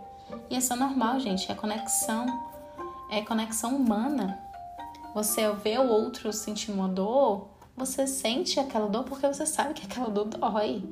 E 0.48 0.56
isso 0.56 0.72
é 0.72 0.76
normal, 0.76 1.18
gente, 1.18 1.50
é 1.50 1.56
conexão, 1.56 2.51
é 3.12 3.22
conexão 3.22 3.76
humana 3.76 4.42
você 5.14 5.46
vê 5.52 5.76
o 5.78 5.88
outro 5.88 6.32
sentindo 6.32 6.78
uma 6.78 6.88
dor, 6.88 7.48
você 7.76 8.06
sente 8.06 8.58
aquela 8.58 8.88
dor 8.88 9.04
porque 9.04 9.26
você 9.26 9.44
sabe 9.44 9.74
que 9.74 9.84
aquela 9.84 10.08
dor 10.08 10.24
dói. 10.24 10.82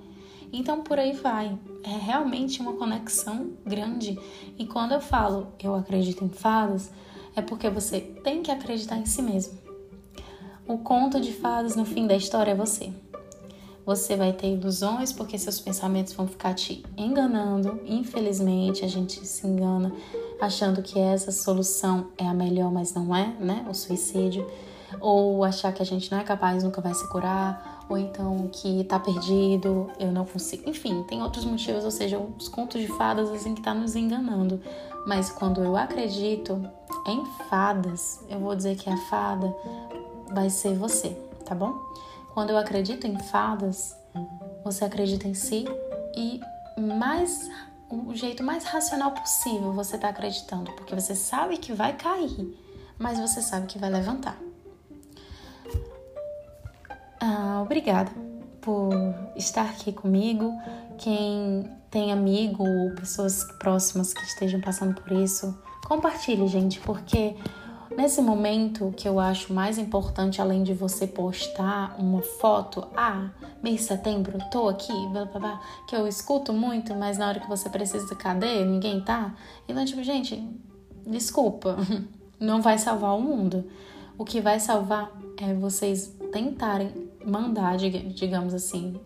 Então 0.52 0.82
por 0.82 0.98
aí 0.98 1.12
vai. 1.12 1.58
É 1.82 1.96
realmente 1.96 2.60
uma 2.60 2.74
conexão 2.74 3.52
grande. 3.64 4.18
E 4.58 4.66
quando 4.66 4.92
eu 4.92 5.00
falo 5.00 5.48
eu 5.58 5.74
acredito 5.74 6.22
em 6.22 6.28
fadas, 6.28 6.90
é 7.34 7.40
porque 7.40 7.70
você 7.70 8.00
tem 8.00 8.42
que 8.42 8.50
acreditar 8.50 8.98
em 8.98 9.06
si 9.06 9.22
mesmo. 9.22 9.58
O 10.68 10.78
conto 10.78 11.18
de 11.18 11.32
fadas 11.32 11.74
no 11.74 11.86
fim 11.86 12.06
da 12.06 12.14
história 12.14 12.50
é 12.50 12.54
você. 12.54 12.92
Você 13.86 14.16
vai 14.16 14.34
ter 14.34 14.52
ilusões 14.52 15.12
porque 15.12 15.38
seus 15.38 15.58
pensamentos 15.58 16.12
vão 16.12 16.26
ficar 16.26 16.52
te 16.52 16.84
enganando. 16.96 17.80
Infelizmente, 17.86 18.84
a 18.84 18.88
gente 18.88 19.26
se 19.26 19.46
engana 19.46 19.92
achando 20.40 20.82
que 20.82 20.98
essa 20.98 21.30
solução 21.30 22.08
é 22.16 22.26
a 22.26 22.34
melhor, 22.34 22.70
mas 22.72 22.94
não 22.94 23.14
é, 23.14 23.34
né? 23.38 23.66
O 23.68 23.74
suicídio. 23.74 24.46
Ou 25.00 25.44
achar 25.44 25.72
que 25.72 25.82
a 25.82 25.86
gente 25.86 26.10
não 26.10 26.18
é 26.18 26.24
capaz, 26.24 26.64
nunca 26.64 26.80
vai 26.80 26.94
se 26.94 27.08
curar. 27.08 27.84
Ou 27.88 27.98
então 27.98 28.48
que 28.52 28.84
tá 28.84 28.98
perdido, 28.98 29.90
eu 29.98 30.12
não 30.12 30.24
consigo. 30.24 30.68
Enfim, 30.68 31.02
tem 31.04 31.22
outros 31.22 31.44
motivos, 31.44 31.84
ou 31.84 31.90
seja, 31.90 32.18
os 32.18 32.48
contos 32.48 32.80
de 32.80 32.86
fadas 32.86 33.30
assim 33.30 33.54
que 33.54 33.62
tá 33.62 33.74
nos 33.74 33.96
enganando. 33.96 34.60
Mas 35.06 35.30
quando 35.30 35.62
eu 35.62 35.76
acredito 35.76 36.60
em 37.06 37.24
fadas, 37.48 38.20
eu 38.28 38.38
vou 38.38 38.54
dizer 38.54 38.76
que 38.76 38.88
a 38.88 38.96
fada 38.96 39.54
vai 40.32 40.50
ser 40.50 40.74
você, 40.74 41.10
tá 41.44 41.54
bom? 41.54 41.74
Quando 42.32 42.50
eu 42.50 42.58
acredito 42.58 43.06
em 43.06 43.18
fadas, 43.18 43.96
você 44.64 44.84
acredita 44.84 45.26
em 45.26 45.34
si 45.34 45.64
e 46.16 46.40
mais 46.80 47.50
o 47.90 48.14
jeito 48.14 48.42
mais 48.42 48.64
racional 48.64 49.10
possível 49.12 49.72
você 49.72 49.96
está 49.96 50.08
acreditando, 50.08 50.72
porque 50.72 50.94
você 50.94 51.14
sabe 51.14 51.58
que 51.58 51.72
vai 51.72 51.96
cair, 51.96 52.56
mas 52.98 53.18
você 53.18 53.42
sabe 53.42 53.66
que 53.66 53.78
vai 53.78 53.90
levantar. 53.90 54.38
Ah, 57.20 57.60
obrigada 57.62 58.10
por 58.60 58.92
estar 59.36 59.64
aqui 59.64 59.92
comigo. 59.92 60.52
Quem 60.98 61.70
tem 61.90 62.12
amigo 62.12 62.62
ou 62.64 62.94
pessoas 62.94 63.44
próximas 63.58 64.14
que 64.14 64.22
estejam 64.22 64.60
passando 64.60 64.94
por 65.00 65.12
isso, 65.12 65.58
compartilhe, 65.86 66.46
gente, 66.46 66.78
porque 66.80 67.34
Nesse 67.96 68.22
momento, 68.22 68.94
que 68.96 69.08
eu 69.08 69.18
acho 69.18 69.52
mais 69.52 69.76
importante, 69.76 70.40
além 70.40 70.62
de 70.62 70.72
você 70.72 71.06
postar 71.06 71.96
uma 71.98 72.22
foto, 72.22 72.86
ah, 72.96 73.30
mês 73.62 73.80
de 73.80 73.82
setembro, 73.82 74.38
tô 74.50 74.68
aqui, 74.68 74.92
blá, 75.08 75.24
blá, 75.24 75.40
blá, 75.40 75.60
que 75.88 75.96
eu 75.96 76.06
escuto 76.06 76.52
muito, 76.52 76.94
mas 76.94 77.18
na 77.18 77.28
hora 77.28 77.40
que 77.40 77.48
você 77.48 77.68
precisa, 77.68 78.14
cadê? 78.14 78.64
Ninguém 78.64 79.00
tá? 79.00 79.34
Então, 79.68 79.84
tipo, 79.84 80.02
gente, 80.02 80.42
desculpa, 81.04 81.76
não 82.38 82.62
vai 82.62 82.78
salvar 82.78 83.16
o 83.16 83.20
mundo. 83.20 83.64
O 84.16 84.24
que 84.24 84.40
vai 84.40 84.60
salvar 84.60 85.10
é 85.36 85.52
vocês 85.52 86.16
tentarem 86.32 87.10
mandar, 87.24 87.76
digamos 87.76 88.54
assim, 88.54 89.00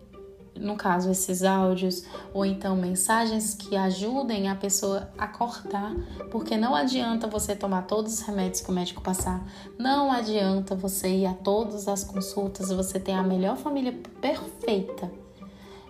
no 0.55 0.75
caso, 0.75 1.11
esses 1.11 1.43
áudios 1.43 2.03
ou 2.33 2.45
então 2.45 2.75
mensagens 2.75 3.53
que 3.53 3.75
ajudem 3.75 4.49
a 4.49 4.55
pessoa 4.55 5.09
a 5.17 5.27
cortar, 5.27 5.93
porque 6.31 6.55
não 6.55 6.73
adianta 6.73 7.27
você 7.27 7.55
tomar 7.55 7.83
todos 7.83 8.13
os 8.13 8.21
remédios 8.21 8.61
que 8.61 8.69
o 8.69 8.73
médico 8.73 9.01
passar, 9.01 9.43
não 9.77 10.11
adianta 10.11 10.75
você 10.75 11.09
ir 11.09 11.25
a 11.25 11.33
todas 11.33 11.87
as 11.87 12.03
consultas, 12.03 12.69
você 12.69 12.99
ter 12.99 13.11
a 13.11 13.23
melhor 13.23 13.57
família 13.57 13.93
perfeita 14.21 15.11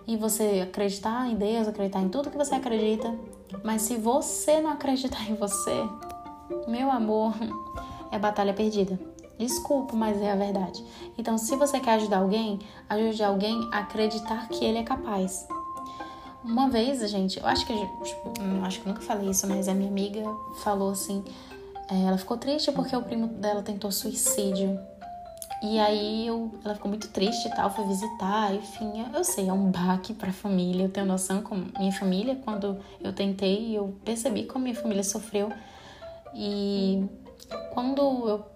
e 0.06 0.16
você 0.16 0.62
acreditar 0.62 1.28
em 1.28 1.36
Deus, 1.36 1.68
acreditar 1.68 2.00
em 2.00 2.08
tudo 2.08 2.30
que 2.30 2.36
você 2.36 2.54
acredita, 2.54 3.14
mas 3.64 3.82
se 3.82 3.96
você 3.96 4.60
não 4.60 4.70
acreditar 4.70 5.28
em 5.30 5.34
você, 5.34 5.88
meu 6.68 6.90
amor, 6.90 7.34
é 8.10 8.18
batalha 8.18 8.52
perdida. 8.52 8.98
Desculpa, 9.38 9.94
mas 9.94 10.20
é 10.22 10.32
a 10.32 10.36
verdade. 10.36 10.82
Então, 11.18 11.36
se 11.36 11.54
você 11.56 11.78
quer 11.78 11.94
ajudar 11.94 12.18
alguém, 12.18 12.58
ajude 12.88 13.22
alguém 13.22 13.68
a 13.72 13.80
acreditar 13.80 14.48
que 14.48 14.64
ele 14.64 14.78
é 14.78 14.82
capaz. 14.82 15.46
Uma 16.42 16.68
vez, 16.68 17.08
gente, 17.10 17.38
eu 17.38 17.46
acho 17.46 17.66
que 17.66 17.74
tipo, 17.74 18.32
acho 18.64 18.80
que 18.80 18.88
nunca 18.88 19.02
falei 19.02 19.30
isso, 19.30 19.46
mas 19.48 19.68
a 19.68 19.74
minha 19.74 19.90
amiga 19.90 20.22
falou 20.62 20.90
assim, 20.90 21.24
é, 21.90 22.02
ela 22.02 22.16
ficou 22.16 22.36
triste 22.36 22.70
porque 22.72 22.94
o 22.96 23.02
primo 23.02 23.26
dela 23.26 23.62
tentou 23.62 23.90
suicídio. 23.90 24.78
E 25.62 25.78
aí 25.80 26.26
eu, 26.26 26.52
ela 26.64 26.74
ficou 26.74 26.88
muito 26.88 27.08
triste 27.08 27.48
e 27.48 27.50
tal, 27.50 27.70
foi 27.70 27.86
visitar, 27.86 28.54
enfim, 28.54 29.04
eu 29.12 29.24
sei, 29.24 29.48
é 29.48 29.52
um 29.52 29.70
baque 29.70 30.14
pra 30.14 30.32
família, 30.32 30.84
eu 30.84 30.90
tenho 30.90 31.06
noção 31.06 31.42
com 31.42 31.56
minha 31.78 31.92
família, 31.92 32.36
quando 32.44 32.78
eu 33.02 33.12
tentei, 33.12 33.76
eu 33.76 33.96
percebi 34.04 34.44
como 34.44 34.64
minha 34.64 34.76
família 34.76 35.02
sofreu. 35.02 35.50
E 36.34 37.04
quando 37.72 38.28
eu 38.28 38.55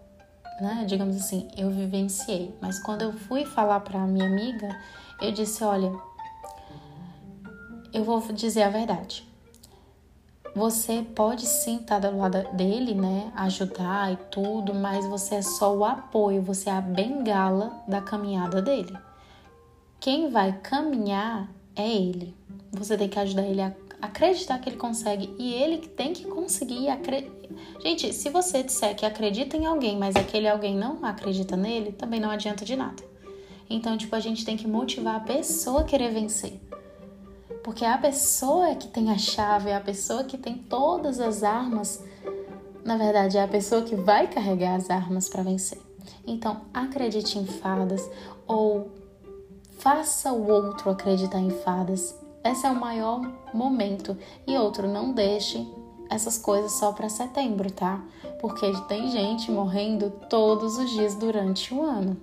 né? 0.60 0.84
Digamos 0.86 1.16
assim, 1.16 1.48
eu 1.56 1.70
vivenciei. 1.70 2.54
Mas 2.60 2.78
quando 2.78 3.02
eu 3.02 3.12
fui 3.12 3.44
falar 3.44 3.80
para 3.80 4.00
minha 4.00 4.26
amiga, 4.26 4.68
eu 5.20 5.32
disse: 5.32 5.64
olha, 5.64 5.92
eu 7.92 8.04
vou 8.04 8.20
dizer 8.32 8.62
a 8.62 8.70
verdade. 8.70 9.28
Você 10.54 11.02
pode 11.14 11.46
sim 11.46 11.76
estar 11.76 12.00
do 12.00 12.16
lado 12.16 12.42
dele, 12.56 12.92
né? 12.92 13.32
Ajudar 13.36 14.12
e 14.12 14.16
tudo, 14.16 14.74
mas 14.74 15.06
você 15.06 15.36
é 15.36 15.42
só 15.42 15.76
o 15.76 15.84
apoio, 15.84 16.42
você 16.42 16.68
é 16.68 16.72
a 16.72 16.80
bengala 16.80 17.72
da 17.86 18.00
caminhada 18.00 18.60
dele. 18.60 18.96
Quem 20.00 20.28
vai 20.30 20.52
caminhar 20.60 21.48
é 21.76 21.88
ele. 21.88 22.34
Você 22.72 22.96
tem 22.96 23.08
que 23.08 23.18
ajudar 23.18 23.42
ele 23.42 23.62
a 23.62 23.72
acreditar 24.00 24.58
que 24.58 24.68
ele 24.68 24.76
consegue 24.76 25.34
e 25.38 25.52
ele 25.52 25.78
tem 25.78 26.12
que 26.12 26.24
conseguir 26.26 26.88
acreditar. 26.88 27.40
Gente, 27.82 28.12
se 28.12 28.28
você 28.28 28.62
disser 28.62 28.94
que 28.94 29.06
acredita 29.06 29.56
em 29.56 29.66
alguém, 29.66 29.98
mas 29.98 30.16
aquele 30.16 30.48
alguém 30.48 30.76
não 30.76 31.04
acredita 31.04 31.56
nele, 31.56 31.92
também 31.92 32.20
não 32.20 32.30
adianta 32.30 32.64
de 32.64 32.76
nada. 32.76 33.02
Então, 33.68 33.96
tipo, 33.96 34.14
a 34.16 34.20
gente 34.20 34.44
tem 34.44 34.56
que 34.56 34.66
motivar 34.66 35.16
a 35.16 35.20
pessoa 35.20 35.82
a 35.82 35.84
querer 35.84 36.12
vencer. 36.12 36.60
Porque 37.62 37.84
é 37.84 37.92
a 37.92 37.98
pessoa 37.98 38.74
que 38.74 38.88
tem 38.88 39.10
a 39.10 39.18
chave, 39.18 39.70
é 39.70 39.76
a 39.76 39.80
pessoa 39.80 40.24
que 40.24 40.36
tem 40.36 40.54
todas 40.56 41.20
as 41.20 41.42
armas. 41.42 42.02
Na 42.84 42.96
verdade, 42.96 43.36
é 43.38 43.42
a 43.42 43.48
pessoa 43.48 43.82
que 43.82 43.94
vai 43.94 44.26
carregar 44.26 44.74
as 44.74 44.90
armas 44.90 45.28
para 45.28 45.42
vencer. 45.42 45.78
Então, 46.26 46.62
acredite 46.72 47.38
em 47.38 47.46
fadas 47.46 48.10
ou 48.46 48.90
faça 49.78 50.32
o 50.32 50.50
outro 50.50 50.90
acreditar 50.90 51.38
em 51.38 51.50
fadas. 51.50 52.18
Esse 52.44 52.66
é 52.66 52.70
o 52.70 52.78
maior 52.78 53.20
momento. 53.52 54.16
E 54.46 54.56
outro, 54.56 54.88
não 54.88 55.12
deixe 55.12 55.66
essas 56.08 56.36
coisas 56.38 56.72
só 56.72 56.92
para 56.92 57.08
setembro, 57.08 57.70
tá? 57.70 58.02
Porque 58.40 58.72
tem 58.88 59.10
gente 59.10 59.50
morrendo 59.50 60.10
todos 60.28 60.76
os 60.78 60.90
dias 60.90 61.14
durante 61.14 61.72
o 61.72 61.82
ano. 61.82 62.16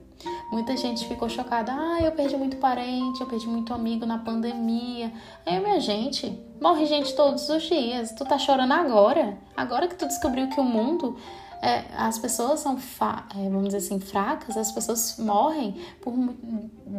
Muita 0.52 0.76
gente 0.76 1.08
ficou 1.08 1.30
chocada. 1.30 1.72
Ah, 1.72 2.02
eu 2.02 2.12
perdi 2.12 2.36
muito 2.36 2.58
parente, 2.58 3.22
eu 3.22 3.28
perdi 3.28 3.48
muito 3.48 3.74
amigo 3.74 4.06
na 4.06 4.18
pandemia. 4.18 5.14
Aí, 5.46 5.60
minha 5.60 5.80
gente, 5.80 6.38
morre 6.60 6.86
gente 6.86 7.16
todos 7.16 7.48
os 7.50 7.64
dias. 7.64 8.12
Tu 8.14 8.26
tá 8.26 8.38
chorando 8.38 8.74
agora? 8.74 9.38
Agora 9.56 9.88
que 9.88 9.96
tu 9.96 10.08
descobriu 10.08 10.50
que 10.50 10.60
o 10.60 10.64
mundo 10.64 11.16
é, 11.62 11.86
as 11.98 12.18
pessoas 12.20 12.60
são, 12.60 12.78
é, 12.78 13.50
vamos 13.50 13.66
dizer 13.66 13.78
assim, 13.78 14.00
fracas, 14.00 14.56
as 14.56 14.72
pessoas 14.72 15.18
morrem 15.18 15.76
por 16.02 16.14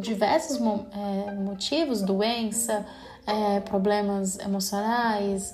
diversos 0.01 0.57
é, 0.57 1.31
motivos, 1.35 2.01
doença, 2.01 2.85
é, 3.25 3.59
problemas 3.61 4.37
emocionais, 4.39 5.53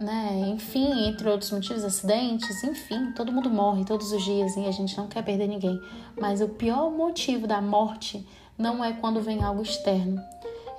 né? 0.00 0.44
Enfim, 0.48 1.08
entre 1.08 1.28
outros 1.28 1.50
motivos, 1.50 1.84
acidentes, 1.84 2.62
enfim, 2.62 3.12
todo 3.12 3.32
mundo 3.32 3.50
morre 3.50 3.84
todos 3.84 4.12
os 4.12 4.22
dias 4.22 4.56
e 4.56 4.64
a 4.66 4.70
gente 4.70 4.96
não 4.96 5.08
quer 5.08 5.22
perder 5.22 5.48
ninguém. 5.48 5.80
Mas 6.18 6.40
o 6.40 6.48
pior 6.48 6.90
motivo 6.90 7.46
da 7.46 7.60
morte 7.60 8.26
não 8.56 8.82
é 8.84 8.92
quando 8.92 9.20
vem 9.20 9.42
algo 9.42 9.62
externo. 9.62 10.22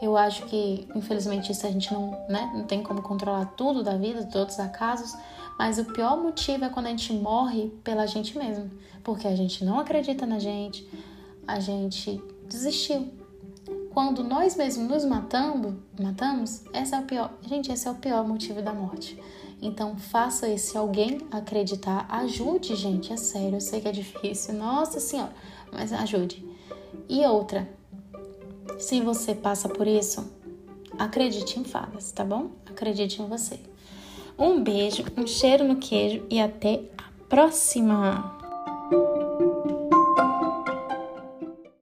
Eu 0.02 0.16
acho 0.16 0.46
que, 0.46 0.88
infelizmente, 0.96 1.52
isso 1.52 1.68
a 1.68 1.72
gente 1.72 1.94
não, 1.94 2.12
né, 2.30 2.50
não 2.56 2.64
tem 2.64 2.82
como 2.82 3.02
controlar 3.02 3.46
tudo 3.58 3.84
da 3.84 3.98
vida, 3.98 4.24
todos 4.24 4.54
os 4.54 4.60
acasos, 4.60 5.14
mas 5.60 5.78
o 5.78 5.84
pior 5.84 6.18
motivo 6.18 6.64
é 6.64 6.70
quando 6.70 6.86
a 6.86 6.90
gente 6.92 7.12
morre 7.12 7.70
pela 7.84 8.06
gente 8.06 8.38
mesmo, 8.38 8.72
porque 9.04 9.28
a 9.28 9.36
gente 9.36 9.66
não 9.66 9.78
acredita 9.78 10.26
na 10.26 10.40
gente, 10.40 10.90
a 11.46 11.60
gente 11.60 12.24
desistiu. 12.48 13.10
Quando 13.94 14.24
nós 14.24 14.56
mesmos 14.56 14.88
nos 14.88 15.04
matando, 15.04 15.84
matamos, 16.00 16.64
essa 16.72 16.96
é 16.96 17.00
o 17.02 17.04
pior. 17.04 17.34
Gente, 17.42 17.74
esse 17.74 17.86
é 17.86 17.92
o 17.92 17.96
pior 17.96 18.26
motivo 18.26 18.62
da 18.62 18.74
morte. 18.74 19.22
Então 19.62 19.98
faça 19.98 20.48
esse 20.48 20.78
alguém 20.78 21.18
acreditar, 21.30 22.06
ajude, 22.10 22.74
gente, 22.78 23.12
é 23.12 23.18
sério, 23.18 23.58
eu 23.58 23.62
sei 23.62 23.82
que 23.82 23.90
é 23.90 23.92
difícil, 23.92 24.54
nossa 24.54 25.02
senhora, 25.02 25.34
mas 25.74 25.92
ajude. 25.92 26.42
E 27.10 27.26
outra, 27.26 27.70
se 28.80 29.02
você 29.02 29.36
passa 29.36 29.68
por 29.68 29.86
isso, 29.86 30.32
acredite 30.98 31.60
em 31.60 31.66
fadas, 31.66 32.14
tá 32.14 32.24
bom? 32.24 32.52
Acredite 32.66 33.22
em 33.22 33.28
você. 33.28 33.69
Um 34.40 34.64
beijo, 34.64 35.04
um 35.18 35.28
cheiro 35.28 35.66
no 35.66 35.76
queijo 35.76 36.24
e 36.30 36.40
até 36.40 36.80
a 36.98 37.04
próxima! 37.28 38.39